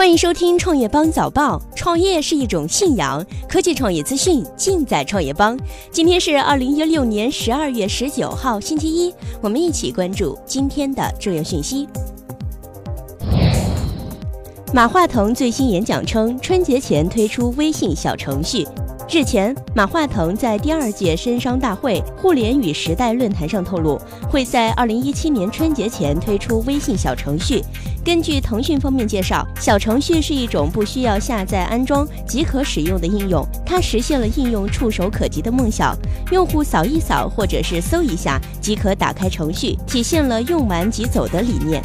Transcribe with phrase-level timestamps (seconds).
[0.00, 1.60] 欢迎收听创业邦早报。
[1.76, 5.54] 创业是一种信仰，科技创业资讯尽在创业邦。
[5.92, 11.86] 今天是二零一六年十二月十九号，星期一，我们一起关注今天的重要讯息。
[14.72, 18.66] 马化腾最新演讲称，春节前推出微信小程序。
[19.12, 27.62] 日前，马化腾在第二届深商大会互联与时代论坛上透露，会在二零一七年春节前推出微信小程序。
[28.10, 35.96] 根据腾讯方面介绍，小程序是一种不需要下载安装即可使用的应用，它实现了应用触手可及的梦想。
[36.32, 41.80] 用户扫一扫或者是搜一下即可打开程序，体现了用完即走的理念。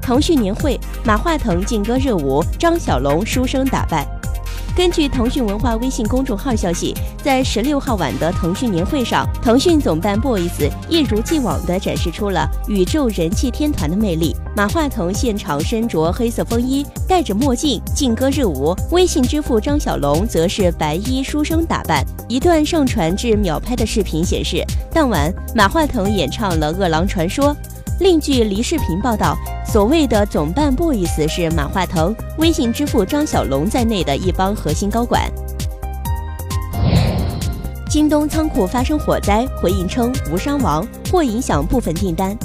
[0.00, 4.04] 腾讯年会，马化腾劲歌热舞，张小龙书生打扮。
[4.74, 14.34] 根据腾讯文化微信公众号消息，在十六号晚的腾讯年会上，腾讯总办 BOYS 一如既往地展示出了宇宙人气天团的魅力。
[14.56, 22.02] 马化腾现场身着黑色风衣，戴着墨镜，劲歌热舞；微信之父张小龙则是白衣书生打扮。
[22.26, 27.54] 一段上传至秒拍的视频显示，当晚马化腾演唱了《饿狼传说》。
[28.02, 35.30] 另据黎世平报道，所谓的总办部意思是马化腾、微信支付张小龙在内的一帮核心高管。
[37.88, 42.36] 京东仓库发生火灾，回应称无伤亡，或影响部分订单。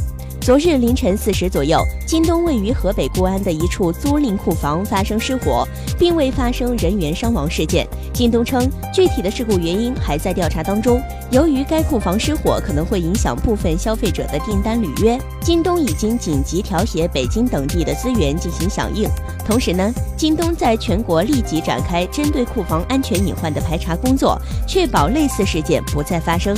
[0.47, 5.67] 昨日凌晨四时左右，京东位于河北固安的一处租赁库房发生失火，
[5.99, 7.85] 并未发生人员伤亡事件。
[8.13, 11.01] 京东称，具体的事故原因还在调查当中。
[11.31, 19.05] 由于该库房失火可能会影响部分消费者的订单履约，京东已经紧急调协北京等地的资源进行响应。
[19.45, 26.57] 同时呢，京东在全国立即展开针对库房安全隐患的排查工作，确保类似事件不再发生。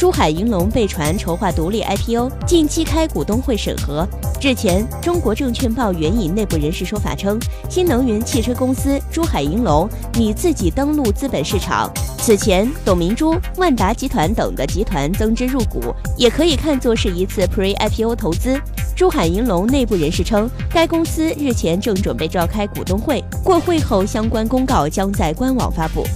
[0.00, 4.08] 珠海银隆被传筹划独立 IPO，近期开股东会审核。
[4.40, 11.92] 日前，中国证券报援引内部人士说法称，新能源汽车公司珠海银隆拟自己登陆资本市场。
[12.16, 18.58] 此前，董明珠、万达集团等的集团增资入股，也可以看作是一次 Pre-IPO 投资。
[18.96, 26.06] 珠海银隆内部人士称，该公司日前正准备召开股东会，过会后相关公告将在官网发布。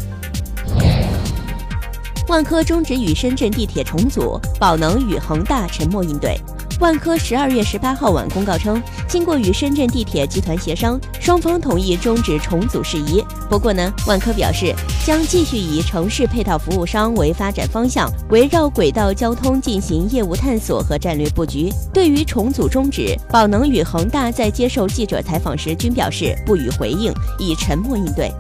[2.28, 6.38] 万科终止与深圳地铁重组，宝能与恒大沉默应对。
[6.80, 13.22] 万科十二月十八号晚公告称，经过与深圳地铁集团协商，双方同意终止重组事宜。
[13.48, 14.74] 不过呢，万科表示
[15.06, 21.70] 将继续以城市配套服务商为发展方向，围绕轨道交通进行业务探索和战略布局。
[21.92, 28.32] 对于重组终止，宝能与恒大在接受记者采访时均表示不予回应，以沉默应对。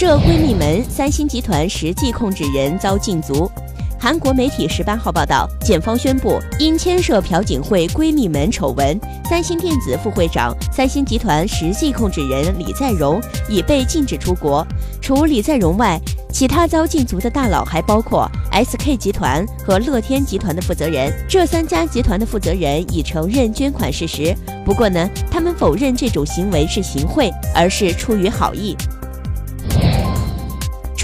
[0.00, 3.46] 涉闺蜜门，三星集团实际控制人遭禁足。
[4.00, 14.66] 韩国媒体十八号报道，检方宣布，因牵涉朴槿惠闺蜜门丑闻，三星电子副会长、三星集团实际控制人李在镕已被禁止出国。
[15.02, 16.00] 除李在镕外，
[16.32, 21.12] 其他遭禁足的大佬还包括 SK 集团和乐天集团的负责人。
[21.28, 24.34] 这三家集团的负责人已承认捐款事实，
[24.64, 28.74] 不过呢，他们否认这种行为是行贿，而是出于好意。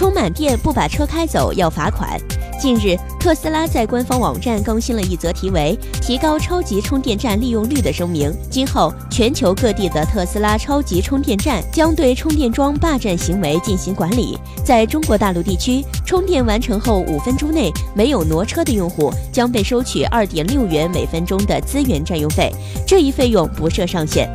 [0.06, 2.16] 充满电不把车开走要罚款。
[2.62, 8.32] 近日，特斯拉在官方网站更新了一则题为“提高超级充电站利用率”的声明。
[8.48, 14.38] 今后，全球各地的特斯拉超级充电站将对充电桩霸占行为进行管理。
[14.64, 22.52] 在中国大陆地区，充电完成后五分钟内没有挪车的用户将被收取二点六元每分钟的资源占用费，
[22.86, 24.30] 这一费用不设上限。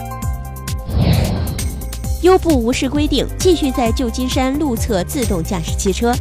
[2.22, 6.14] 优步无视规定，继续在旧金山路测自动驾驶汽车。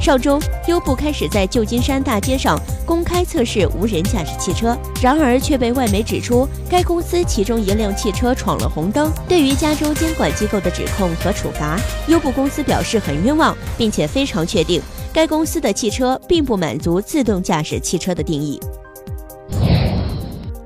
[0.00, 0.38] 上周，
[0.68, 9.10] 优步开始在旧金山大街上公开测试无人驾驶汽车，然而却被外媒指出，该公司其中一辆汽车闯了红灯。
[9.28, 11.76] 对于加州监管机构的指控和处罚，
[12.06, 14.80] 优步公司表示很冤枉，并且非常确定
[15.12, 18.60] 该公司的汽车并不满足自动驾驶汽车的定义。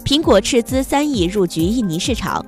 [0.05, 2.45] 苹果斥资三亿入局印尼市场。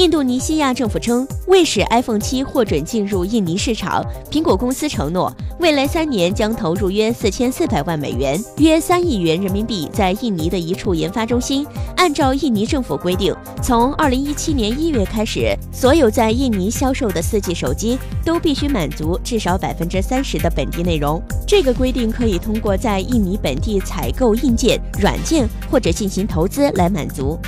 [0.00, 11.66] 印度尼西亚政府称，为使 iPhone 七获准进入印尼市场，苹果公司承诺，未来三年将投入约四千四百万美元，约三亿元人民币，在印尼的一处研发中心。
[11.96, 21.22] 按照印尼政府规定，从二零一七年一月开始，所有在印尼销售的四 G 手机都必须满足至少百分之三十的本地内容。
[21.46, 27.38] 这个规定可以通过在印尼本地采购硬件、软件或者进行投资来满足。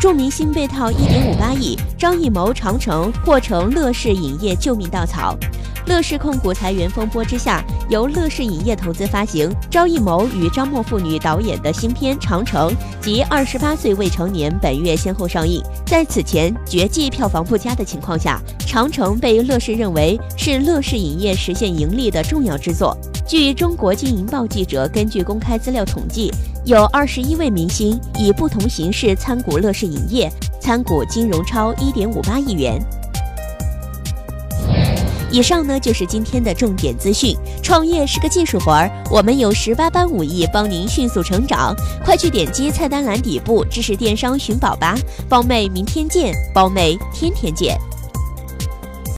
[0.00, 5.36] 著明星被套一点五八亿，张艺谋长城或成乐视影业救命稻草。
[5.86, 12.70] 乐视控股裁员风波之下，由乐视影业投资发行，张艺谋与张默父女导演的新片《长城》
[13.04, 15.60] 及《二十八岁未成年》本月先后上映。
[15.84, 22.96] 在此前《绝技》票房不佳的情况下，《长城》被乐视认为是乐视影业实现盈利的重要之作。
[23.26, 26.32] 据中国经营报记者根据公开资料统计，
[26.68, 30.30] 有二十一位明星以不同形式参股乐视影业，
[30.60, 32.78] 参股金融超一点五八亿元。
[35.30, 37.34] 以上呢就是今天的重点资讯。
[37.62, 41.74] 创业是个技术活儿，我们有十八般武艺帮您迅速成长。
[42.04, 44.94] 快去点击菜单栏底部知识电商寻宝吧，
[45.26, 47.78] 包妹明天见，包妹天天见。